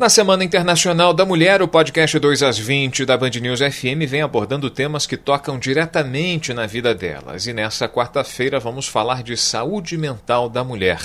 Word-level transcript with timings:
Na 0.00 0.08
Semana 0.08 0.42
Internacional 0.42 1.12
da 1.12 1.26
Mulher, 1.26 1.60
o 1.60 1.68
podcast 1.68 2.18
2 2.18 2.42
às 2.42 2.58
20 2.58 3.04
da 3.04 3.18
Band 3.18 3.32
News 3.38 3.60
FM 3.60 4.08
vem 4.08 4.22
abordando 4.22 4.70
temas 4.70 5.04
que 5.04 5.14
tocam 5.14 5.58
diretamente 5.58 6.54
na 6.54 6.66
vida 6.66 6.94
delas. 6.94 7.46
E 7.46 7.52
nessa 7.52 7.86
quarta-feira 7.86 8.58
vamos 8.58 8.88
falar 8.88 9.22
de 9.22 9.36
saúde 9.36 9.98
mental 9.98 10.48
da 10.48 10.64
mulher. 10.64 11.02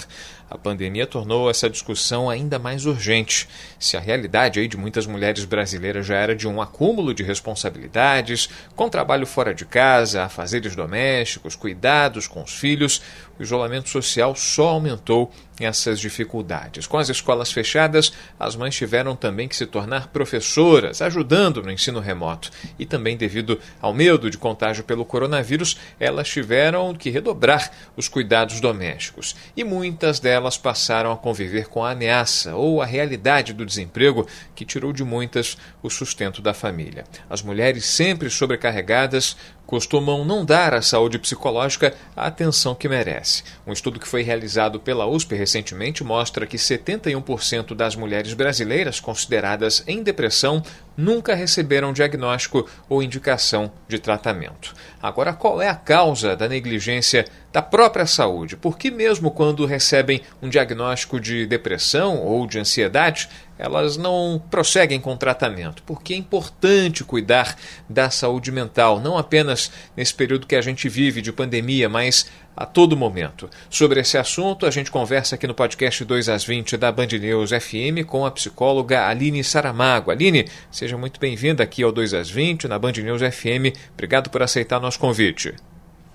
A 0.49 0.57
pandemia 0.57 1.05
tornou 1.07 1.49
essa 1.49 1.69
discussão 1.69 2.29
ainda 2.29 2.57
mais 2.57 2.85
urgente. 2.85 3.49
Se 3.77 3.97
a 3.97 3.99
realidade 3.99 4.59
aí 4.59 4.67
de 4.67 4.77
muitas 4.77 5.05
mulheres 5.07 5.43
brasileiras 5.43 6.05
já 6.05 6.15
era 6.15 6.35
de 6.35 6.47
um 6.47 6.61
acúmulo 6.61 7.13
de 7.13 7.23
responsabilidades, 7.23 8.47
com 8.75 8.87
trabalho 8.87 9.25
fora 9.25 9.53
de 9.53 9.65
casa, 9.65 10.23
afazeres 10.23 10.75
domésticos, 10.75 11.55
cuidados 11.55 12.27
com 12.27 12.43
os 12.43 12.53
filhos, 12.53 13.01
o 13.37 13.43
isolamento 13.43 13.89
social 13.89 14.35
só 14.35 14.69
aumentou 14.69 15.31
essas 15.59 15.99
dificuldades. 15.99 16.85
Com 16.87 16.97
as 16.97 17.09
escolas 17.09 17.51
fechadas, 17.51 18.11
as 18.39 18.55
mães 18.55 18.75
tiveram 18.75 19.15
também 19.15 19.47
que 19.47 19.55
se 19.55 19.65
tornar 19.65 20.07
professoras, 20.07 21.01
ajudando 21.01 21.61
no 21.63 21.71
ensino 21.71 21.99
remoto. 21.99 22.51
E 22.77 22.85
também, 22.85 23.15
devido 23.15 23.59
ao 23.81 23.93
medo 23.93 24.29
de 24.29 24.37
contágio 24.37 24.83
pelo 24.83 25.05
coronavírus, 25.05 25.77
elas 25.99 26.27
tiveram 26.27 26.93
que 26.93 27.09
redobrar 27.09 27.71
os 27.95 28.07
cuidados 28.07 28.59
domésticos. 28.59 29.35
E 29.55 29.63
muitas 29.63 30.19
delas 30.19 30.57
passaram 30.57 31.11
a 31.11 31.17
conviver 31.17 31.67
com 31.67 31.83
a 31.83 31.91
ameaça 31.91 32.55
ou 32.55 32.81
a 32.81 32.85
realidade 32.85 33.53
do 33.53 33.65
desemprego 33.65 34.27
que 34.53 34.65
tirou 34.65 34.91
de 34.91 35.03
muitas 35.03 35.57
o 35.81 35.89
sustento 35.89 36.41
da 36.41 36.53
família. 36.53 37.05
As 37.29 37.41
mulheres 37.41 37.85
sempre 37.85 38.29
sobrecarregadas 38.29 39.37
costumam 39.65 40.23
não 40.23 40.45
dar 40.45 40.73
à 40.73 40.81
saúde 40.81 41.17
psicológica 41.17 41.93
a 42.15 42.27
atenção 42.27 42.75
que 42.75 42.87
merece. 42.87 43.43
Um 43.65 43.73
estudo 43.73 43.99
que 43.99 44.07
foi 44.07 44.21
realizado 44.21 44.79
pela 44.79 45.05
USP 45.07 45.35
recentemente 45.35 46.03
mostra 46.03 46.45
que 46.45 46.57
71% 46.57 47.73
das 47.75 47.95
mulheres 47.95 48.33
brasileiras 48.33 48.99
consideradas 48.99 49.83
em 49.87 50.03
depressão 50.03 50.63
nunca 50.97 51.35
receberam 51.35 51.91
diagnóstico 51.91 52.67
ou 52.87 53.03
indicação 53.03 53.71
de 53.87 53.99
tratamento. 53.99 54.73
Agora, 55.01 55.33
qual 55.33 55.61
é 55.61 55.67
a 55.67 55.75
causa 55.75 56.35
da 56.35 56.47
negligência 56.47 57.25
da 57.55 57.61
própria 57.61 58.05
saúde? 58.05 58.57
Por 58.57 58.77
que, 58.77 58.91
mesmo 58.91 59.31
quando 59.31 59.65
recebem 59.65 60.19
um 60.41 60.49
diagnóstico 60.49 61.21
de 61.21 61.45
depressão 61.45 62.17
ou 62.17 62.45
de 62.45 62.59
ansiedade, 62.59 63.29
elas 63.57 63.95
não 63.95 64.43
prosseguem 64.51 64.99
com 64.99 65.15
tratamento? 65.15 65.81
Porque 65.83 66.13
é 66.13 66.17
importante 66.17 67.05
cuidar 67.05 67.55
da 67.87 68.09
saúde 68.09 68.51
mental, 68.51 68.99
não 68.99 69.17
apenas 69.17 69.71
nesse 69.95 70.13
período 70.13 70.45
que 70.45 70.55
a 70.57 70.61
gente 70.61 70.89
vive 70.89 71.21
de 71.21 71.31
pandemia, 71.31 71.87
mas 71.87 72.29
a 72.57 72.65
todo 72.65 72.97
momento. 72.97 73.49
Sobre 73.69 74.01
esse 74.01 74.17
assunto, 74.17 74.65
a 74.65 74.69
gente 74.69 74.91
conversa 74.91 75.35
aqui 75.35 75.47
no 75.47 75.53
podcast 75.53 76.03
2 76.03 76.27
às 76.27 76.43
20 76.43 76.75
da 76.75 76.91
Band 76.91 77.07
News 77.07 77.51
FM 77.51 78.05
com 78.05 78.25
a 78.25 78.31
psicóloga 78.31 79.07
Aline 79.07 79.45
Saramago. 79.45 80.11
Aline, 80.11 80.49
seja 80.69 80.97
muito 80.97 81.21
bem-vinda 81.21 81.63
aqui 81.63 81.83
ao 81.83 81.91
2 81.93 82.15
às 82.15 82.29
20 82.29 82.67
na 82.67 82.77
Band 82.77 82.91
News 82.97 83.21
FM. 83.21 83.73
Obrigado 83.93 84.29
por 84.29 84.43
aceitar 84.43 84.81
nosso 84.81 84.99
convite. 84.99 85.55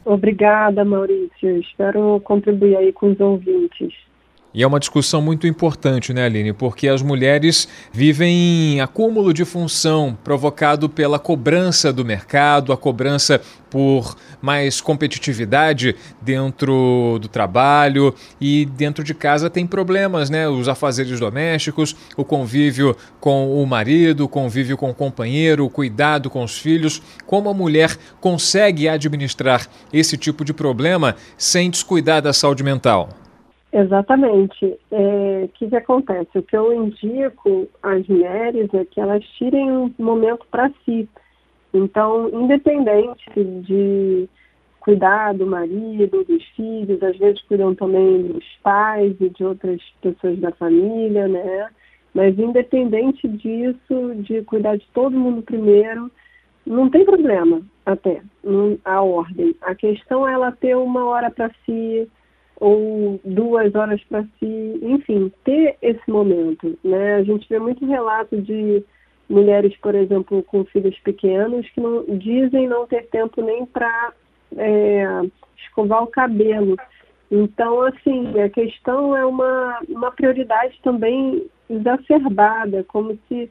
Obrigada, 0.05 0.85
Maurício. 0.85 1.61
Espero 1.61 2.21
contribuir 2.21 2.77
aí 2.77 2.93
com 2.93 3.11
os 3.11 3.21
ouvintes. 3.21 4.10
E 4.53 4.65
é 4.65 4.67
uma 4.67 4.81
discussão 4.81 5.23
muito 5.23 5.47
importante, 5.47 6.13
né, 6.13 6.25
Aline? 6.25 6.53
Porque 6.53 6.89
as 6.89 7.03
mulheres 7.03 7.69
vivem 7.93 8.75
em 8.75 8.81
acúmulo 8.81 9.33
de 9.33 9.45
função 9.45 10.19
provocado 10.25 10.89
pela 10.89 11.21
cobrança 11.21 11.93
do 11.93 12.05
mercado, 12.05 12.73
a 12.73 12.77
cobrança 12.77 13.41
por 13.71 14.17
mais 14.43 14.81
competitividade 14.81 15.95
dentro 16.21 17.19
do 17.23 17.29
trabalho 17.29 18.13
e 18.41 18.67
dentro 18.67 19.05
de 19.05 19.15
casa 19.15 19.49
tem 19.49 19.65
problemas, 19.65 20.29
né? 20.29 20.49
Os 20.49 20.69
afazeres 20.69 21.21
domésticos, 21.21 21.95
o 22.17 22.25
convívio 22.25 22.97
com 23.21 23.63
o 23.63 23.65
marido, 23.65 24.25
o 24.25 24.29
convívio 24.29 24.77
com 24.77 24.91
o 24.91 24.95
companheiro, 24.95 25.65
o 25.65 25.71
cuidado 25.71 26.29
com 26.29 26.43
os 26.43 26.59
filhos. 26.59 27.01
Como 27.25 27.49
a 27.49 27.55
mulher 27.55 27.97
consegue 28.21 28.89
administrar 28.89 29.69
esse 29.93 30.17
tipo 30.17 30.45
de 30.45 30.53
problema 30.53 31.15
sem 31.39 31.71
descuidar 31.71 32.21
da 32.21 32.33
saúde 32.33 32.65
mental? 32.65 33.11
Exatamente. 33.73 34.79
É, 34.91 35.45
o 35.45 35.49
que, 35.49 35.69
que 35.69 35.77
acontece? 35.77 36.39
O 36.39 36.43
que 36.43 36.57
eu 36.57 36.73
indico 36.73 37.69
às 37.83 38.07
mulheres 38.09 38.73
é 38.75 38.85
que 38.85 39.01
elas 39.01 39.25
tirem 39.39 39.71
um 39.71 39.95
momento 39.99 40.45
para 40.51 40.71
si. 40.85 41.09
Então, 41.73 42.29
independente 42.31 43.31
de 43.35 44.29
cuidar 44.81 45.35
do 45.35 45.47
marido, 45.47 46.25
dos 46.25 46.45
filhos, 46.57 47.03
às 47.03 47.17
vezes 47.17 47.43
cuidam 47.43 47.75
também 47.75 48.23
dos 48.23 48.45
pais 48.63 49.15
e 49.21 49.29
de 49.29 49.45
outras 49.45 49.81
pessoas 50.03 50.39
da 50.41 50.51
família, 50.53 51.29
né? 51.29 51.69
Mas 52.13 52.37
independente 52.37 53.29
disso, 53.29 54.15
de 54.17 54.43
cuidar 54.43 54.77
de 54.77 54.87
todo 54.93 55.17
mundo 55.17 55.43
primeiro, 55.43 56.11
não 56.67 56.91
tem 56.91 57.05
problema 57.05 57.63
até 57.87 58.21
a 58.85 59.03
ordem. 59.03 59.55
A 59.63 59.75
questão 59.77 60.27
é 60.27 60.33
ela 60.33 60.51
ter 60.51 60.77
uma 60.77 61.05
hora 61.05 61.31
para 61.31 61.51
si, 61.65 62.09
ou 62.61 63.19
duas 63.25 63.75
horas 63.75 64.01
para 64.05 64.23
si, 64.39 64.79
enfim, 64.83 65.33
ter 65.45 65.77
esse 65.81 66.09
momento. 66.09 66.79
Né? 66.85 67.15
A 67.17 67.23
gente 67.25 67.49
vê 67.49 67.59
muito 67.59 67.85
relato 67.87 68.41
de 68.41 68.85
mulheres, 69.29 69.75
por 69.79 69.95
exemplo, 69.95 70.43
com 70.43 70.65
filhos 70.67 70.97
pequenos 71.01 71.69
que 71.71 71.81
não 71.81 72.05
dizem 72.19 72.69
não 72.69 72.87
ter 72.87 73.07
tempo 73.09 73.41
nem 73.41 73.65
para 73.65 74.13
é, 74.57 75.05
escovar 75.57 76.03
o 76.03 76.09
cabelo. 76.09 76.77
Então, 77.31 77.83
assim, 77.83 78.39
a 78.41 78.49
questão 78.51 79.17
é 79.17 79.25
uma, 79.25 79.81
uma 79.89 80.11
prioridade 80.11 80.79
também 80.83 81.47
exacerbada, 81.71 82.85
como 82.89 83.17
se 83.29 83.51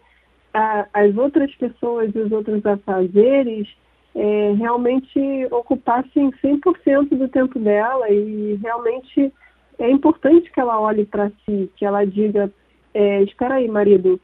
a, 0.53 0.85
as 0.93 1.15
outras 1.17 1.53
pessoas 1.55 2.13
e 2.13 2.19
os 2.19 2.31
outros 2.31 2.63
afazeres 2.65 3.67
é, 4.15 4.53
realmente 4.53 5.19
ocupassem 5.51 6.31
100% 6.43 7.17
do 7.17 7.27
tempo 7.27 7.59
dela 7.59 8.09
e 8.09 8.59
realmente 8.61 9.33
é 9.77 9.89
importante 9.89 10.51
que 10.51 10.59
ela 10.59 10.79
olhe 10.79 11.05
para 11.05 11.31
si, 11.45 11.71
que 11.75 11.85
ela 11.85 12.05
diga, 12.05 12.51
é, 12.93 13.21
espera 13.23 13.55
aí, 13.55 13.67
marido, 13.67 14.19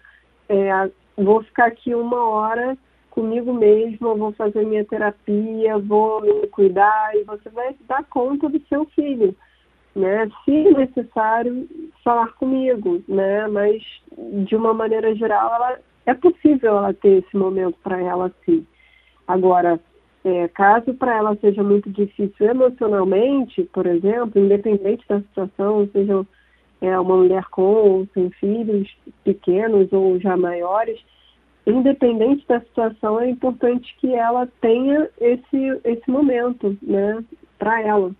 é, 0.49 0.91
vou 1.17 1.41
ficar 1.43 1.67
aqui 1.67 1.95
uma 1.95 2.27
hora 2.27 2.77
comigo 3.09 3.53
mesma, 3.53 4.13
vou 4.13 4.33
fazer 4.33 4.65
minha 4.65 4.83
terapia, 4.83 5.77
vou 5.77 6.21
me 6.21 6.47
cuidar 6.47 7.15
e 7.15 7.23
você 7.23 7.49
vai 7.49 7.73
dar 7.87 8.03
conta 8.03 8.49
do 8.49 8.61
seu 8.67 8.85
filho, 8.87 9.33
né? 9.95 10.29
Se 10.43 10.51
necessário, 10.51 11.65
falar 12.03 12.33
comigo, 12.33 13.01
né? 13.07 13.47
Mas 13.47 13.81
de 14.45 14.55
uma 14.55 14.73
maneira 14.73 15.15
geral, 15.15 15.55
ela, 15.55 15.79
é 16.05 16.13
possível 16.13 16.77
ela 16.77 16.93
ter 16.93 17.23
esse 17.23 17.37
momento 17.37 17.77
para 17.81 18.01
ela 18.01 18.29
sim. 18.43 18.67
Agora, 19.27 19.79
é, 20.23 20.47
caso 20.47 20.93
para 20.93 21.17
ela 21.17 21.37
seja 21.39 21.63
muito 21.63 21.89
difícil 21.89 22.47
emocionalmente, 22.47 23.63
por 23.71 23.85
exemplo, 23.85 24.41
independente 24.41 25.03
da 25.07 25.19
situação, 25.19 25.87
seja 25.93 26.25
é, 26.81 26.99
uma 26.99 27.17
mulher 27.17 27.45
com 27.51 27.61
ou 27.61 28.07
sem 28.13 28.29
filhos 28.31 28.89
pequenos 29.23 29.91
ou 29.91 30.19
já 30.19 30.35
maiores, 30.35 30.99
independente 31.65 32.45
da 32.47 32.59
situação, 32.59 33.19
é 33.19 33.29
importante 33.29 33.95
que 33.99 34.13
ela 34.13 34.47
tenha 34.61 35.09
esse, 35.19 35.79
esse 35.83 36.09
momento, 36.09 36.77
né, 36.81 37.23
para 37.57 37.81
ela. 37.81 38.11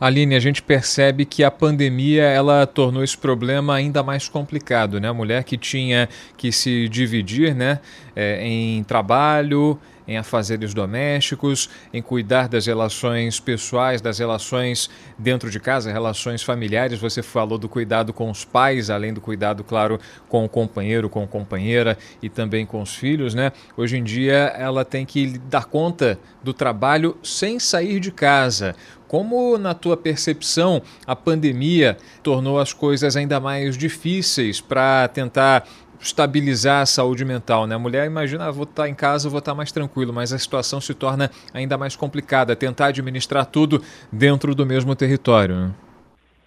Aline, 0.00 0.36
a 0.36 0.40
gente 0.40 0.62
percebe 0.62 1.24
que 1.24 1.42
a 1.42 1.50
pandemia 1.50 2.22
ela 2.22 2.64
tornou 2.66 3.02
esse 3.02 3.18
problema 3.18 3.74
ainda 3.74 4.00
mais 4.00 4.28
complicado, 4.28 5.00
né? 5.00 5.08
A 5.08 5.14
mulher 5.14 5.42
que 5.42 5.58
tinha 5.58 6.08
que 6.36 6.52
se 6.52 6.88
dividir, 6.88 7.52
né, 7.52 7.80
é, 8.14 8.46
em 8.46 8.84
trabalho, 8.84 9.76
em 10.08 10.16
afazeres 10.16 10.72
domésticos, 10.72 11.68
em 11.92 12.00
cuidar 12.00 12.48
das 12.48 12.66
relações 12.66 13.38
pessoais, 13.38 14.00
das 14.00 14.18
relações 14.18 14.88
dentro 15.18 15.50
de 15.50 15.60
casa, 15.60 15.92
relações 15.92 16.42
familiares. 16.42 16.98
Você 16.98 17.22
falou 17.22 17.58
do 17.58 17.68
cuidado 17.68 18.12
com 18.12 18.30
os 18.30 18.44
pais, 18.44 18.88
além 18.88 19.12
do 19.12 19.20
cuidado, 19.20 19.62
claro, 19.62 20.00
com 20.28 20.44
o 20.44 20.48
companheiro, 20.48 21.10
com 21.10 21.22
a 21.22 21.26
companheira 21.26 21.98
e 22.22 22.30
também 22.30 22.64
com 22.64 22.80
os 22.80 22.94
filhos, 22.94 23.34
né? 23.34 23.52
Hoje 23.76 23.98
em 23.98 24.02
dia 24.02 24.54
ela 24.56 24.84
tem 24.84 25.04
que 25.04 25.38
dar 25.38 25.66
conta 25.66 26.18
do 26.42 26.54
trabalho 26.54 27.18
sem 27.22 27.58
sair 27.58 28.00
de 28.00 28.10
casa. 28.10 28.74
Como, 29.06 29.56
na 29.56 29.72
tua 29.72 29.96
percepção, 29.96 30.82
a 31.06 31.16
pandemia 31.16 31.96
tornou 32.22 32.58
as 32.60 32.74
coisas 32.74 33.16
ainda 33.16 33.40
mais 33.40 33.76
difíceis 33.76 34.60
para 34.60 35.08
tentar 35.08 35.66
estabilizar 36.00 36.82
a 36.82 36.86
saúde 36.86 37.24
mental, 37.24 37.66
né? 37.66 37.74
A 37.74 37.78
mulher 37.78 38.06
imagina, 38.06 38.46
ah, 38.46 38.50
vou 38.50 38.64
estar 38.64 38.84
tá 38.84 38.88
em 38.88 38.94
casa, 38.94 39.28
vou 39.28 39.38
estar 39.38 39.52
tá 39.52 39.56
mais 39.56 39.72
tranquilo, 39.72 40.12
mas 40.12 40.32
a 40.32 40.38
situação 40.38 40.80
se 40.80 40.94
torna 40.94 41.30
ainda 41.52 41.76
mais 41.76 41.96
complicada, 41.96 42.54
tentar 42.54 42.86
administrar 42.86 43.46
tudo 43.46 43.82
dentro 44.12 44.54
do 44.54 44.64
mesmo 44.64 44.94
território. 44.94 45.54
Né? 45.56 45.70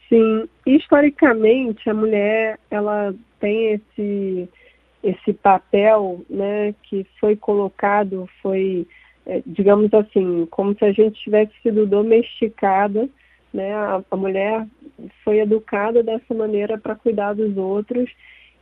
Sim, 0.09 0.49
historicamente 0.65 1.89
a 1.89 1.93
mulher 1.93 2.59
ela 2.69 3.13
tem 3.39 3.73
esse 3.73 4.49
esse 5.03 5.33
papel, 5.33 6.23
né, 6.29 6.75
que 6.83 7.05
foi 7.19 7.35
colocado, 7.35 8.29
foi, 8.41 8.87
é, 9.25 9.41
digamos 9.45 9.91
assim, 9.93 10.47
como 10.51 10.75
se 10.77 10.85
a 10.85 10.91
gente 10.91 11.19
tivesse 11.23 11.51
sido 11.63 11.87
domesticada, 11.87 13.09
né, 13.51 13.73
a, 13.73 14.03
a 14.11 14.15
mulher 14.15 14.67
foi 15.23 15.39
educada 15.39 16.03
dessa 16.03 16.33
maneira 16.33 16.77
para 16.77 16.95
cuidar 16.95 17.33
dos 17.33 17.57
outros 17.57 18.09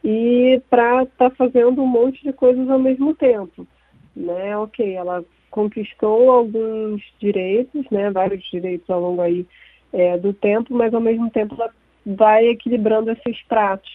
e 0.03 0.61
para 0.69 1.03
estar 1.03 1.29
tá 1.29 1.35
fazendo 1.35 1.81
um 1.81 1.87
monte 1.87 2.23
de 2.23 2.31
coisas 2.33 2.69
ao 2.69 2.79
mesmo 2.79 3.13
tempo, 3.13 3.67
né? 4.15 4.57
Ok, 4.57 4.93
ela 4.93 5.23
conquistou 5.49 6.31
alguns 6.31 7.01
direitos, 7.19 7.85
né? 7.89 8.09
Vários 8.11 8.43
direitos 8.49 8.89
ao 8.89 9.01
longo 9.01 9.21
aí 9.21 9.45
é, 9.91 10.17
do 10.17 10.33
tempo, 10.33 10.73
mas 10.73 10.93
ao 10.93 11.01
mesmo 11.01 11.29
tempo 11.29 11.55
ela 11.55 11.71
vai 12.05 12.47
equilibrando 12.47 13.11
esses 13.11 13.41
pratos, 13.43 13.91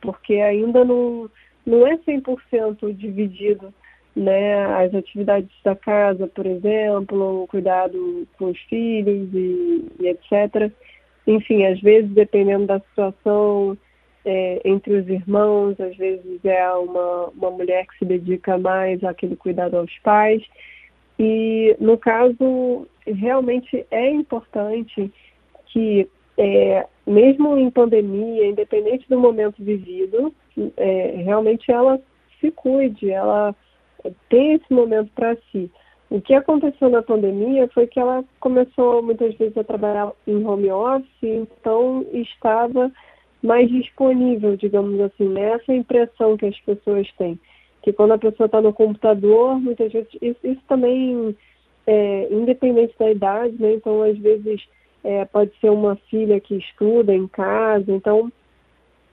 porque 0.00 0.34
ainda 0.34 0.84
não 0.84 1.30
não 1.66 1.86
é 1.86 1.96
100% 1.96 2.94
dividido, 2.94 3.72
né? 4.14 4.64
As 4.84 4.94
atividades 4.94 5.50
da 5.64 5.74
casa, 5.74 6.26
por 6.26 6.44
exemplo, 6.44 7.44
o 7.44 7.46
cuidado 7.46 8.28
com 8.38 8.50
os 8.50 8.58
filhos 8.68 9.28
e, 9.32 9.86
e 10.00 10.08
etc. 10.08 10.70
Enfim, 11.26 11.64
às 11.64 11.80
vezes 11.80 12.10
dependendo 12.10 12.66
da 12.66 12.80
situação 12.80 13.78
é, 14.24 14.60
entre 14.64 14.94
os 14.94 15.08
irmãos, 15.08 15.78
às 15.78 15.96
vezes 15.96 16.44
é 16.44 16.68
uma, 16.72 17.28
uma 17.28 17.50
mulher 17.50 17.86
que 17.86 17.98
se 17.98 18.04
dedica 18.04 18.56
mais 18.56 19.02
àquele 19.04 19.36
cuidado 19.36 19.76
aos 19.76 19.92
pais. 19.98 20.42
E, 21.18 21.76
no 21.78 21.98
caso, 21.98 22.86
realmente 23.06 23.86
é 23.90 24.10
importante 24.10 25.12
que, 25.66 26.08
é, 26.38 26.86
mesmo 27.06 27.56
em 27.58 27.70
pandemia, 27.70 28.46
independente 28.46 29.08
do 29.08 29.18
momento 29.18 29.62
vivido, 29.62 30.34
é, 30.76 31.22
realmente 31.24 31.70
ela 31.70 32.00
se 32.40 32.50
cuide, 32.50 33.10
ela 33.10 33.54
tem 34.28 34.54
esse 34.54 34.72
momento 34.72 35.10
para 35.14 35.36
si. 35.50 35.70
O 36.10 36.20
que 36.20 36.34
aconteceu 36.34 36.88
na 36.88 37.02
pandemia 37.02 37.68
foi 37.68 37.86
que 37.86 37.98
ela 37.98 38.24
começou 38.38 39.02
muitas 39.02 39.34
vezes 39.34 39.56
a 39.56 39.64
trabalhar 39.64 40.12
em 40.26 40.44
home 40.46 40.70
office, 40.70 41.08
então 41.22 42.06
estava 42.12 42.92
mais 43.44 43.68
disponível, 43.68 44.56
digamos 44.56 44.98
assim, 45.00 45.28
né? 45.28 45.52
essa 45.52 45.70
é 45.70 45.76
impressão 45.76 46.34
que 46.34 46.46
as 46.46 46.58
pessoas 46.60 47.06
têm. 47.18 47.38
Que 47.82 47.92
quando 47.92 48.12
a 48.12 48.18
pessoa 48.18 48.46
está 48.46 48.62
no 48.62 48.72
computador, 48.72 49.60
muitas 49.60 49.92
vezes, 49.92 50.08
isso, 50.22 50.40
isso 50.42 50.62
também, 50.66 51.36
é, 51.86 52.28
independente 52.32 52.94
da 52.98 53.10
idade, 53.10 53.54
né? 53.60 53.74
Então, 53.74 54.02
às 54.02 54.16
vezes, 54.16 54.62
é, 55.04 55.26
pode 55.26 55.52
ser 55.60 55.68
uma 55.68 55.94
filha 56.08 56.40
que 56.40 56.54
estuda 56.54 57.14
em 57.14 57.28
casa, 57.28 57.92
então, 57.92 58.32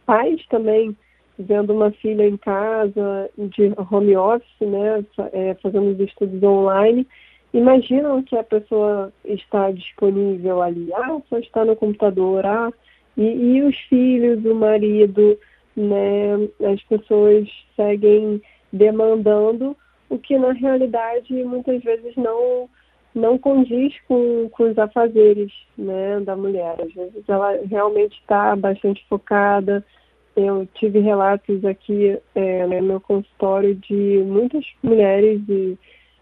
pais 0.06 0.42
também 0.48 0.96
vendo 1.38 1.74
uma 1.74 1.92
filha 1.92 2.26
em 2.26 2.38
casa, 2.38 3.30
de 3.38 3.74
home 3.92 4.16
office, 4.16 4.62
né? 4.62 5.04
É, 5.34 5.54
fazendo 5.56 5.92
os 5.92 6.00
estudos 6.00 6.42
online, 6.42 7.06
imaginam 7.54 8.24
que 8.24 8.38
a 8.38 8.44
pessoa 8.44 9.12
está 9.26 9.72
disponível 9.72 10.62
ali, 10.62 10.90
ah, 10.94 11.20
só 11.28 11.38
está 11.40 11.66
no 11.66 11.76
computador, 11.76 12.46
ah, 12.46 12.72
e, 13.18 13.24
e 13.24 13.62
os 13.64 13.78
filhos, 13.90 14.44
o 14.46 14.56
marido, 14.56 15.38
né, 15.76 16.36
as 16.72 16.82
pessoas 16.84 17.48
seguem 17.76 18.42
demandando 18.72 19.76
o 20.10 20.18
que 20.18 20.38
na 20.38 20.52
realidade 20.52 21.34
muitas 21.44 21.82
vezes 21.84 22.16
não 22.16 22.70
não 23.14 23.38
condiz 23.38 23.94
com, 24.08 24.48
com 24.52 24.72
os 24.72 24.78
afazeres 24.78 25.52
né, 25.78 26.22
da 26.22 26.36
mulher. 26.36 26.76
Às 26.82 26.94
vezes 26.94 27.24
ela 27.28 27.60
realmente 27.70 28.18
está 28.20 28.56
bastante 28.56 29.06
focada. 29.10 29.86
Eu 30.34 30.66
tive 30.76 31.00
relatos 31.00 31.66
aqui 31.66 32.18
é, 32.34 32.66
no 32.66 32.82
meu 32.82 33.02
consultório 33.02 33.76
de 33.76 34.24
muitas 34.26 34.66
mulheres 34.82 35.46
de, 35.46 35.78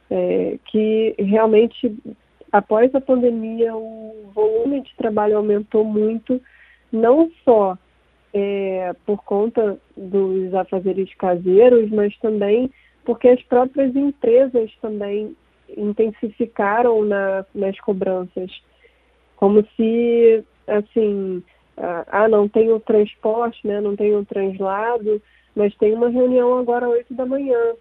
é, 0.09 0.57
que 0.65 1.13
realmente, 1.19 1.95
após 2.51 2.93
a 2.95 3.01
pandemia, 3.01 3.75
o 3.75 4.31
volume 4.33 4.81
de 4.81 4.95
trabalho 4.95 5.37
aumentou 5.37 5.83
muito 5.83 6.41
não 6.91 7.29
só 7.43 7.77
é, 8.33 8.93
por 9.05 9.23
conta 9.23 9.77
dos 9.95 10.53
afazeres 10.53 11.13
caseiros, 11.15 11.89
mas 11.89 12.17
também 12.19 12.71
porque 13.05 13.27
as 13.27 13.41
próprias 13.43 13.95
empresas 13.95 14.71
também 14.81 15.35
intensificaram 15.75 17.03
na, 17.03 17.45
nas 17.55 17.79
cobranças, 17.79 18.51
como 19.35 19.65
se 19.75 20.43
assim, 20.67 21.41
ah, 21.77 22.27
não 22.27 22.47
tem 22.47 22.71
o 22.71 22.79
transporte, 22.79 23.65
né, 23.65 23.81
não 23.81 23.95
tem 23.95 24.15
o 24.15 24.25
translado, 24.25 25.21
mas 25.55 25.75
tem 25.77 25.93
uma 25.93 26.09
reunião 26.09 26.57
agora 26.57 26.85
às 26.85 26.91
8 26.91 27.13
da 27.15 27.25
manhã. 27.25 27.73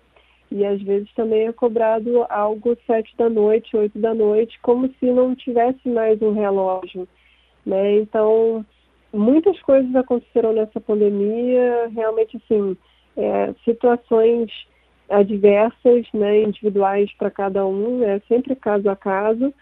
E 0.50 0.64
às 0.64 0.80
vezes 0.80 1.12
também 1.14 1.46
é 1.46 1.52
cobrado 1.52 2.24
algo 2.30 2.74
sete 2.86 3.14
da 3.18 3.28
noite, 3.28 3.76
oito 3.76 3.98
da 3.98 4.14
noite, 4.14 4.58
como 4.62 4.88
se 4.98 5.04
não 5.10 5.34
tivesse 5.34 5.86
mais 5.90 6.22
um 6.22 6.32
relógio. 6.32 7.06
Né? 7.66 7.96
Então, 7.96 8.64
muitas 9.12 9.60
coisas 9.62 9.94
aconteceram 9.94 10.52
nessa 10.52 10.80
pandemia, 10.80 11.90
realmente 11.94 12.36
assim, 12.36 12.76
é, 13.16 13.54
situações 13.64 14.50
adversas, 15.08 16.06
né, 16.12 16.42
individuais 16.42 17.10
para 17.16 17.30
cada 17.30 17.66
um, 17.66 18.02
é 18.02 18.20
sempre 18.28 18.54
caso 18.54 18.88
a 18.90 18.96
caso, 18.96 19.52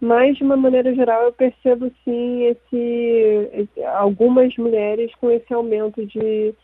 mas 0.00 0.36
de 0.36 0.44
uma 0.44 0.56
maneira 0.56 0.94
geral 0.94 1.24
eu 1.24 1.32
percebo 1.32 1.90
sim 2.04 2.44
esse, 2.44 3.50
esse 3.52 3.84
algumas 3.84 4.56
mulheres 4.56 5.12
com 5.20 5.30
esse 5.30 5.52
aumento 5.52 6.04
de, 6.06 6.54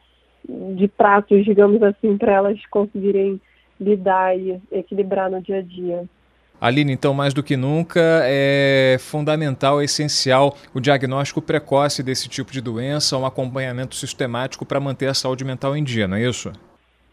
de 0.76 0.88
pratos, 0.88 1.44
digamos 1.44 1.82
assim, 1.82 2.16
para 2.16 2.32
elas 2.32 2.64
conseguirem 2.66 3.40
lidar 3.80 4.38
e 4.38 4.60
equilibrar 4.70 5.30
no 5.30 5.40
dia 5.40 5.58
a 5.58 5.62
dia. 5.62 6.04
Aline, 6.60 6.92
então, 6.92 7.12
mais 7.12 7.34
do 7.34 7.42
que 7.42 7.56
nunca, 7.56 8.00
é 8.24 8.96
fundamental, 8.98 9.80
é 9.80 9.84
essencial 9.84 10.56
o 10.72 10.80
diagnóstico 10.80 11.42
precoce 11.42 12.02
desse 12.02 12.28
tipo 12.28 12.52
de 12.52 12.60
doença, 12.60 13.18
um 13.18 13.26
acompanhamento 13.26 13.94
sistemático 13.94 14.64
para 14.64 14.80
manter 14.80 15.06
a 15.06 15.14
saúde 15.14 15.44
mental 15.44 15.76
em 15.76 15.84
dia, 15.84 16.08
não 16.08 16.16
é 16.16 16.28
isso? 16.28 16.50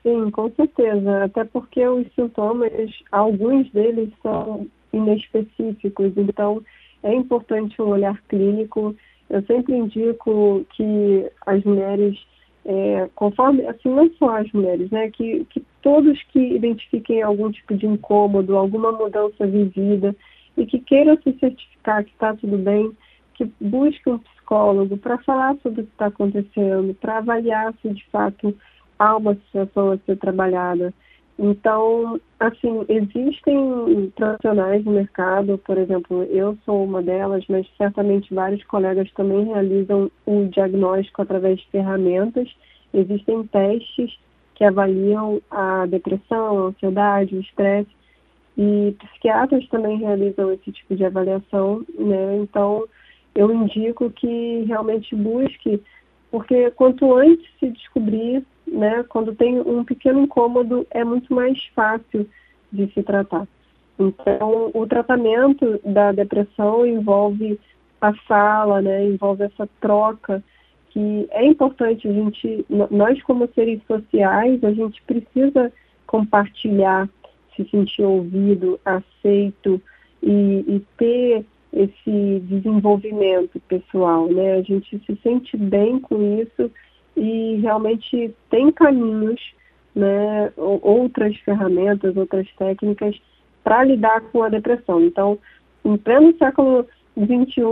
Sim, 0.04 0.32
com 0.32 0.50
certeza. 0.52 1.26
Até 1.26 1.44
porque 1.44 1.86
os 1.86 2.08
sintomas, 2.16 2.72
alguns 3.12 3.70
deles 3.72 4.10
são 4.24 4.68
inespecíficos, 4.94 6.14
então 6.16 6.64
é 7.04 7.14
importante 7.14 7.82
um 7.82 7.90
olhar 7.90 8.22
clínico. 8.30 8.96
Eu 9.30 9.44
sempre 9.44 9.76
indico 9.76 10.66
que 10.76 11.30
as 11.46 11.64
mulheres 11.64 12.18
é, 12.66 13.10
conforme, 13.16 13.66
assim, 13.66 13.90
não 13.90 14.10
só 14.14 14.38
as 14.38 14.52
mulheres, 14.52 14.90
né, 14.92 15.10
que, 15.10 15.46
que 15.50 15.64
todos 15.82 16.22
que 16.32 16.40
identifiquem 16.40 17.22
algum 17.22 17.52
tipo 17.52 17.76
de 17.76 17.86
incômodo, 17.86 18.56
alguma 18.56 18.92
mudança 18.92 19.46
vivida 19.46 20.16
e 20.58 20.66
que 20.66 20.80
queiram 20.80 21.18
se 21.22 21.34
certificar 21.40 22.04
que 22.04 22.12
está 22.12 22.36
tudo 22.36 22.58
bem, 22.58 22.92
que 23.36 23.46
busquem 23.60 24.14
um 24.14 24.20
psicólogo 24.20 24.98
para 24.98 25.18
falar 25.20 25.56
sobre 25.64 25.82
o 25.82 25.86
que 25.86 25.92
está 25.92 26.08
acontecendo, 26.08 26.94
para 26.96 27.18
avaliar 27.18 27.74
se 27.82 27.90
de 27.90 28.06
fato 28.10 28.56
há 29.00 29.18
uma 29.18 29.36
situação 29.36 29.92
a 29.92 29.98
ser 30.00 30.18
trabalhada. 30.18 30.94
Então, 31.40 32.20
assim, 32.40 32.86
existem 32.88 34.12
profissionais 34.16 34.86
no 34.86 34.92
mercado, 34.92 35.58
por 35.58 35.78
exemplo, 35.78 36.24
eu 36.26 36.56
sou 36.66 36.84
uma 36.84 37.02
delas, 37.02 37.44
mas 37.50 37.66
certamente 37.78 38.34
vários 38.34 38.64
colegas 38.66 39.12
também 39.14 39.46
realizam 39.46 40.12
o 40.28 40.46
diagnóstico 40.46 41.24
através 41.24 41.60
de 41.60 41.68
ferramentas. 41.70 42.48
Existem 42.94 43.44
testes 43.48 44.20
que 44.62 44.66
avaliam 44.66 45.42
a 45.50 45.88
depressão, 45.88 46.60
a 46.60 46.68
ansiedade, 46.68 47.36
o 47.36 47.40
estresse, 47.40 47.90
e 48.56 48.96
psiquiatras 49.00 49.68
também 49.70 49.98
realizam 49.98 50.52
esse 50.52 50.72
tipo 50.72 50.96
de 50.96 51.04
avaliação, 51.04 51.84
né? 51.98 52.38
Então, 52.38 52.86
eu 53.34 53.52
indico 53.52 54.12
que 54.12 54.64
realmente 54.68 55.16
busque, 55.16 55.82
porque 56.30 56.70
quanto 56.72 57.12
antes 57.12 57.44
se 57.60 57.72
descobrir, 57.72 58.46
né? 58.68 59.04
Quando 59.10 59.34
tem 59.34 59.60
um 59.60 59.84
pequeno 59.84 60.20
incômodo, 60.20 60.86
é 60.92 61.04
muito 61.04 61.34
mais 61.34 61.58
fácil 61.74 62.30
de 62.72 62.86
se 62.94 63.02
tratar. 63.02 63.48
Então, 63.98 64.70
o 64.76 64.86
tratamento 64.86 65.80
da 65.84 66.12
depressão 66.12 66.86
envolve 66.86 67.60
a 68.00 68.14
fala, 68.14 68.80
né? 68.80 69.08
Envolve 69.08 69.42
essa 69.42 69.68
troca 69.80 70.44
que 70.92 71.28
é 71.32 71.46
importante 71.46 72.08
a 72.08 72.12
gente, 72.12 72.66
nós 72.90 73.22
como 73.24 73.48
seres 73.54 73.82
sociais, 73.88 74.64
a 74.64 74.72
gente 74.72 75.02
precisa 75.04 75.72
compartilhar, 76.06 77.10
se 77.56 77.64
sentir 77.70 78.04
ouvido, 78.04 78.80
aceito 78.84 79.82
e, 80.22 80.66
e 80.68 80.86
ter 80.98 81.46
esse 81.74 82.40
desenvolvimento 82.44 83.60
pessoal, 83.62 84.28
né? 84.28 84.56
A 84.56 84.62
gente 84.62 85.02
se 85.06 85.18
sente 85.24 85.56
bem 85.56 86.00
com 86.00 86.42
isso 86.42 86.70
e 87.16 87.60
realmente 87.62 88.34
tem 88.50 88.72
caminhos, 88.72 89.40
né, 89.96 90.52
outras 90.58 91.36
ferramentas, 91.38 92.16
outras 92.16 92.48
técnicas 92.58 93.16
para 93.64 93.84
lidar 93.84 94.22
com 94.32 94.44
a 94.44 94.50
depressão. 94.50 95.02
Então, 95.02 95.38
em 95.86 95.98
pleno 95.98 96.36
século 96.38 96.86
XXI, 97.18 97.64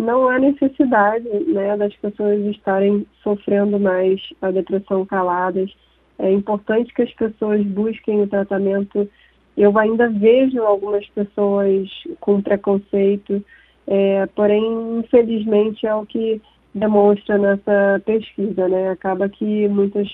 não, 0.00 0.28
há 0.28 0.38
necessidade 0.38 1.28
né, 1.28 1.76
das 1.76 1.94
pessoas 1.96 2.40
estarem 2.46 3.06
sofrendo 3.22 3.78
mais 3.78 4.20
a 4.40 4.50
depressão 4.50 5.04
caladas. 5.04 5.70
É 6.18 6.32
importante 6.32 6.92
que 6.94 7.02
as 7.02 7.12
pessoas 7.12 7.62
busquem 7.66 8.22
o 8.22 8.26
tratamento. 8.26 9.08
Eu 9.56 9.78
ainda 9.78 10.08
vejo 10.08 10.62
algumas 10.62 11.06
pessoas 11.08 11.88
com 12.18 12.40
preconceito, 12.40 13.44
é, 13.86 14.26
porém, 14.34 15.00
infelizmente, 15.00 15.86
é 15.86 15.94
o 15.94 16.06
que 16.06 16.40
demonstra 16.74 17.36
nessa 17.36 18.00
pesquisa, 18.06 18.68
né? 18.68 18.90
Acaba 18.90 19.28
que 19.28 19.68
muitas 19.68 20.08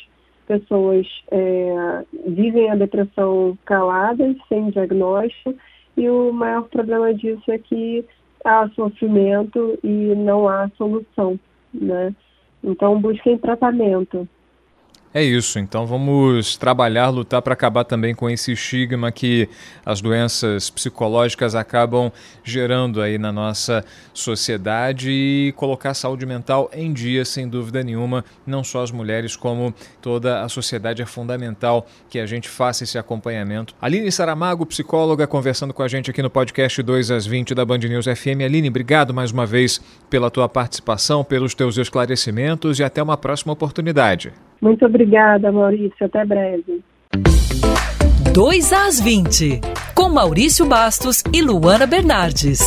pessoas 0.49 1.07
é, 1.31 2.05
vivem 2.27 2.71
a 2.71 2.77
depressão 2.77 3.57
caladas, 3.65 4.37
sem 4.49 4.71
diagnóstico, 4.71 5.55
e 5.97 6.09
o 6.11 6.33
maior 6.33 6.63
problema 6.69 7.15
disso 7.15 7.51
é 7.51 7.59
que 7.59 8.05
há 8.45 8.69
sofrimento 8.71 9.79
e 9.83 10.15
não 10.15 10.49
há 10.49 10.69
solução, 10.77 11.39
né? 11.73 12.15
Então 12.63 13.01
busquem 13.01 13.39
tratamento. 13.39 14.29
É 15.17 15.25
isso, 15.25 15.59
então 15.59 15.87
vamos 15.87 16.59
trabalhar, 16.59 17.09
lutar 17.09 17.41
para 17.41 17.55
acabar 17.55 17.85
também 17.85 18.15
com 18.15 18.29
esse 18.29 18.53
estigma 18.53 19.11
que 19.11 19.49
as 19.83 20.03
doenças 20.03 20.69
psicológicas 20.69 21.55
acabam 21.55 22.13
gerando 22.45 23.01
aí 23.01 23.17
na 23.17 23.33
nossa 23.33 23.83
sociedade 24.13 25.11
e 25.11 25.55
colocar 25.57 25.93
a 25.93 25.95
saúde 25.95 26.27
mental 26.27 26.71
em 26.71 26.93
dia, 26.93 27.25
sem 27.25 27.49
dúvida 27.49 27.83
nenhuma, 27.83 28.27
não 28.47 28.63
só 28.63 28.83
as 28.83 28.91
mulheres, 28.91 29.37
como 29.37 29.75
toda 30.03 30.43
a 30.43 30.51
sociedade. 30.51 31.01
É 31.01 31.07
fundamental 31.07 31.87
que 32.11 32.19
a 32.19 32.27
gente 32.27 32.47
faça 32.47 32.85
esse 32.85 32.99
acompanhamento. 32.99 33.75
Aline 33.81 34.13
Saramago, 34.13 34.67
psicóloga, 34.67 35.27
conversando 35.27 35.73
com 35.73 35.83
a 35.83 35.89
gente 35.89 36.11
aqui 36.11 36.21
no 36.21 36.29
podcast 36.29 36.83
2 36.83 37.11
às 37.11 37.25
20 37.25 37.55
da 37.55 37.65
Band 37.65 37.79
News 37.79 38.05
FM. 38.05 38.45
Aline, 38.45 38.69
obrigado 38.69 39.15
mais 39.15 39.31
uma 39.31 39.47
vez 39.47 39.81
pela 40.11 40.31
tua 40.31 40.47
participação, 40.47 41.25
pelos 41.25 41.55
teus 41.55 41.79
esclarecimentos 41.79 42.79
e 42.79 42.85
até 42.85 43.03
uma 43.03 43.17
próxima 43.17 43.55
oportunidade. 43.55 44.31
Muito 44.61 44.85
obrigada, 44.87 45.53
Maurício. 45.53 46.07
Até 46.07 46.25
breve. 46.25 46.83
2 48.33 48.73
às 48.73 49.01
20, 49.01 49.61
com 49.95 50.09
Maurício 50.11 50.67
Bastos 50.67 51.23
e 51.33 51.41
Luana 51.41 51.87
Bernardes. 51.87 52.61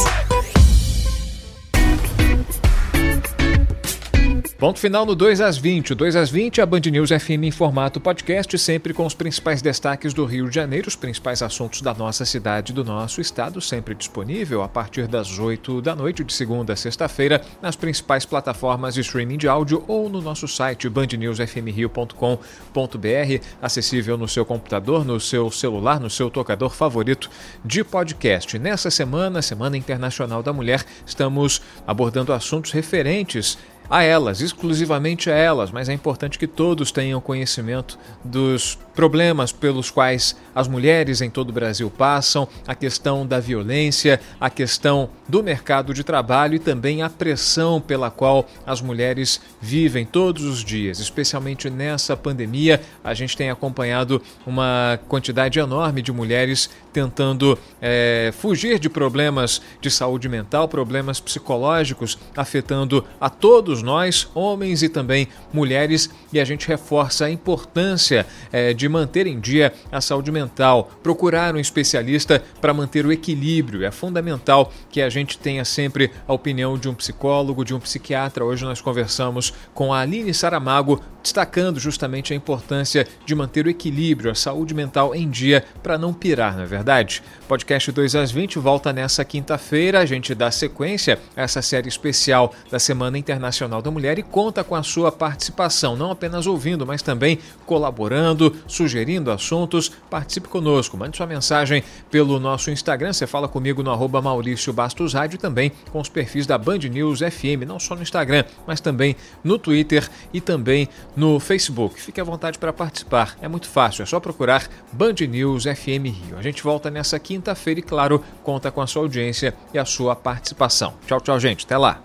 Ponto 4.60 4.78
final 4.78 5.06
no 5.06 5.16
2 5.16 5.40
às 5.40 5.58
20. 5.58 5.94
O 5.94 5.96
2 5.96 6.18
às 6.18 6.30
20, 6.30 6.60
a 6.60 6.66
Band 6.66 6.82
News 6.92 7.12
FM 7.12 7.46
em 7.46 7.52
formato 7.52 8.02
podcast, 8.02 8.60
sempre 8.60 8.94
com 8.94 9.06
os 9.06 9.14
principais 9.14 9.62
destaques 9.62 10.14
do 10.14 10.26
Rio 10.26 10.50
de 10.50 10.56
Janeiro, 10.56 10.90
os 10.90 10.98
principais 10.98 11.42
assuntos 11.42 11.82
da 11.82 11.94
nossa 11.94 12.26
cidade 12.26 12.74
do 12.74 12.84
nosso 12.84 13.22
estado, 13.22 13.62
sempre 13.62 13.96
disponível 13.96 14.62
a 14.62 14.68
partir 14.68 15.08
das 15.08 15.40
8 15.40 15.82
da 15.82 15.96
noite, 15.96 16.26
de 16.26 16.34
segunda 16.34 16.74
a 16.74 16.76
sexta-feira, 16.76 17.42
nas 17.62 17.78
principais 17.78 18.26
plataformas 18.26 18.96
de 18.96 19.00
streaming 19.00 19.38
de 19.38 19.48
áudio 19.48 19.82
ou 19.88 20.10
no 20.10 20.22
nosso 20.22 20.46
site 20.46 20.90
bandnewsfmrio.com.br, 20.90 23.46
acessível 23.62 24.18
no 24.18 24.28
seu 24.28 24.44
computador, 24.44 25.06
no 25.06 25.22
seu 25.22 25.50
celular, 25.50 26.02
no 26.02 26.10
seu 26.10 26.30
tocador 26.30 26.72
favorito 26.72 27.30
de 27.64 27.82
podcast. 27.82 28.60
Nessa 28.60 28.92
semana, 28.92 29.42
Semana 29.42 29.78
Internacional 29.78 30.44
da 30.44 30.52
Mulher, 30.52 30.84
estamos 31.06 31.62
abordando 31.88 32.34
assuntos 32.34 32.74
referentes 32.74 33.58
a 33.90 34.04
elas, 34.04 34.42
exclusivamente 34.42 35.30
a 35.30 35.36
elas, 35.36 35.72
mas 35.72 35.90
é 35.90 35.94
importante 35.94 36.38
que 36.38 36.48
todos 36.48 36.92
tenham 36.92 37.20
conhecimento 37.20 37.98
dos 38.24 38.78
problemas 38.94 39.52
pelos 39.52 39.90
quais 39.90 40.36
as 40.54 40.68
mulheres 40.68 41.22
em 41.22 41.30
todo 41.30 41.50
o 41.50 41.54
Brasil 41.54 41.90
passam, 41.90 42.48
a 42.68 42.76
questão 42.76 43.26
da 43.26 43.40
violência, 43.40 44.20
a 44.40 44.50
questão 44.50 45.10
do 45.28 45.42
mercado 45.42 45.94
de 45.94 46.04
trabalho 46.04 46.56
e 46.56 46.60
também 46.60 47.02
a 47.02 47.10
pressão 47.10 47.80
pela 47.80 48.12
qual 48.12 48.46
as 48.66 48.82
mulheres 48.82 49.40
vivem 49.62 50.06
todos 50.06 50.44
os 50.44 50.64
dias, 50.64 51.00
especialmente 51.00 51.70
nessa 51.70 52.18
pandemia. 52.18 52.82
A 53.04 53.14
gente 53.14 53.38
tem 53.38 53.50
acompanhado 53.50 54.22
uma 54.46 55.00
quantidade 55.08 55.60
enorme 55.60 56.02
de 56.02 56.12
mulheres 56.12 56.70
tentando 56.92 57.58
é, 57.82 58.34
fugir 58.38 58.80
de 58.80 58.90
problemas 58.90 59.62
de 59.80 59.90
saúde 59.90 60.28
mental, 60.28 60.68
problemas 60.68 61.20
psicológicos 61.20 62.18
afetando 62.36 63.06
a 63.22 63.30
todos 63.30 63.79
nós, 63.82 64.28
homens 64.34 64.84
e 64.84 64.90
também 64.90 65.28
mulheres, 65.52 66.10
e 66.32 66.40
a 66.40 66.46
gente 66.46 66.68
reforça 66.68 67.26
a 67.26 67.32
importância 67.32 68.26
é, 68.52 68.74
de 68.74 68.88
manter 68.88 69.28
em 69.28 69.40
dia 69.40 69.74
a 69.92 70.02
saúde 70.02 70.32
mental, 70.32 70.92
procurar 71.02 71.56
um 71.56 71.60
especialista 71.60 72.44
para 72.62 72.74
manter 72.74 73.06
o 73.06 73.12
equilíbrio. 73.12 73.84
É 73.84 73.92
fundamental 73.92 74.72
que 74.90 75.02
a 75.02 75.10
gente 75.10 75.38
tenha 75.38 75.66
sempre 75.66 76.12
a 76.28 76.34
opinião 76.34 76.78
de 76.78 76.90
um 76.90 76.94
psicólogo, 76.94 77.66
de 77.66 77.74
um 77.74 77.80
psiquiatra. 77.80 78.46
Hoje 78.46 78.64
nós 78.66 78.82
conversamos 78.82 79.54
com 79.74 79.94
a 79.94 80.02
Aline 80.02 80.34
Saramago, 80.34 81.02
destacando 81.22 81.80
justamente 81.80 82.34
a 82.34 82.36
importância 82.36 83.08
de 83.26 83.36
manter 83.36 83.66
o 83.66 83.70
equilíbrio, 83.70 84.32
a 84.32 84.36
saúde 84.36 84.74
mental 84.74 85.14
em 85.14 85.30
dia 85.30 85.66
para 85.84 85.98
não 85.98 86.14
pirar, 86.14 86.56
não 86.56 86.64
é 86.64 86.66
verdade? 86.66 87.22
Podcast 87.48 87.92
2 87.92 88.16
às 88.16 88.32
20 88.32 88.60
volta 88.60 88.94
nessa 88.94 89.26
quinta-feira. 89.26 90.00
A 90.00 90.06
gente 90.06 90.36
dá 90.36 90.52
sequência 90.52 91.20
a 91.36 91.42
essa 91.42 91.62
série 91.62 91.88
especial 91.88 92.54
da 92.70 92.80
Semana 92.80 93.18
Internacional 93.18 93.82
da 93.82 93.92
Mulher 93.92 94.20
e 94.20 94.24
conta 94.24 94.64
com 94.64 94.76
a 94.76 94.84
sua 94.84 95.12
participação, 95.12 95.96
não 95.96 96.12
apenas 96.12 96.46
ouvindo, 96.48 96.86
mas 96.86 97.02
também 97.02 97.40
colaborando, 97.66 98.56
sugerindo 98.68 99.32
assuntos. 99.32 99.92
Participe 100.10 100.48
conosco, 100.48 100.98
mande 100.98 101.18
sua 101.18 101.28
mensagem 101.28 101.84
pelo 102.12 102.40
nosso 102.40 102.72
Instagram. 102.72 103.14
Você 103.14 103.28
fala 103.28 103.48
comigo 103.48 103.84
no 103.84 103.92
arroba 103.92 104.22
Maurício 104.22 104.72
Bastos 104.72 105.14
Rádio 105.14 105.36
e 105.36 105.40
também 105.40 105.72
com 105.92 106.00
os 106.00 106.10
perfis 106.10 106.46
da 106.46 106.58
Band 106.58 106.80
News 106.80 107.20
FM, 107.20 107.66
não 107.68 107.80
só 107.80 107.96
no 107.96 108.02
Instagram, 108.02 108.44
mas 108.66 108.80
também 108.80 109.16
no 109.44 109.58
Twitter 109.58 110.08
e 110.34 110.40
também 110.40 110.88
no 111.16 111.40
Facebook. 111.40 112.02
Fique 112.02 112.20
à 112.20 112.24
vontade 112.24 112.58
para 112.58 112.74
participar, 112.74 113.38
é 113.42 113.48
muito 113.48 113.68
fácil, 113.68 114.04
é 114.04 114.06
só 114.06 114.20
procurar 114.20 114.68
Band 114.92 115.16
News 115.30 115.64
FM 115.64 116.06
Rio. 116.06 116.38
A 116.38 116.42
gente 116.42 116.64
volta 116.64 116.90
nessa 116.90 117.20
quinta-feira 117.20 117.80
e, 117.80 117.84
claro, 117.84 118.24
conta 118.44 118.72
com 118.72 118.82
a 118.82 118.88
sua 118.88 119.02
audiência 119.02 119.54
e 119.74 119.80
a 119.80 119.86
sua 119.86 120.16
participação. 120.16 120.94
Tchau, 121.06 121.22
tchau, 121.22 121.40
gente. 121.40 121.66
Até 121.66 121.78
lá. 121.78 122.02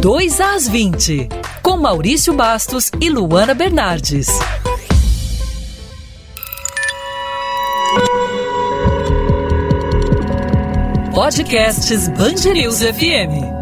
Dois 0.00 0.40
às 0.40 0.66
20, 0.68 1.28
com 1.62 1.76
Maurício 1.76 2.34
Bastos 2.34 2.90
e 3.00 3.08
Luana 3.08 3.54
Bernardes. 3.54 4.26
Podcasts 11.14 12.08
News 12.08 12.80
FM. 12.80 13.61